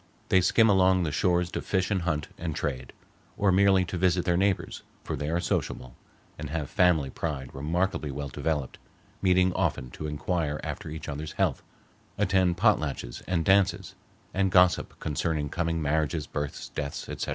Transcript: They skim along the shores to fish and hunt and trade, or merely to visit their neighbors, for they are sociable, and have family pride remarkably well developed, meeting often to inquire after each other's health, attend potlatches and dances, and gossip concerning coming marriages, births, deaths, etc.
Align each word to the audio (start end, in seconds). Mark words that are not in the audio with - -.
They 0.29 0.41
skim 0.41 0.67
along 0.67 1.03
the 1.03 1.11
shores 1.11 1.51
to 1.51 1.61
fish 1.61 1.91
and 1.91 2.01
hunt 2.01 2.27
and 2.35 2.55
trade, 2.55 2.91
or 3.37 3.51
merely 3.51 3.85
to 3.85 3.99
visit 3.99 4.25
their 4.25 4.35
neighbors, 4.35 4.81
for 5.03 5.15
they 5.15 5.29
are 5.29 5.39
sociable, 5.39 5.95
and 6.39 6.49
have 6.49 6.71
family 6.71 7.11
pride 7.11 7.53
remarkably 7.53 8.09
well 8.09 8.29
developed, 8.29 8.79
meeting 9.21 9.53
often 9.53 9.91
to 9.91 10.07
inquire 10.07 10.59
after 10.63 10.89
each 10.89 11.07
other's 11.07 11.33
health, 11.33 11.61
attend 12.17 12.57
potlatches 12.57 13.21
and 13.27 13.45
dances, 13.45 13.93
and 14.33 14.49
gossip 14.49 14.99
concerning 14.99 15.49
coming 15.49 15.79
marriages, 15.83 16.25
births, 16.25 16.69
deaths, 16.69 17.07
etc. 17.07 17.29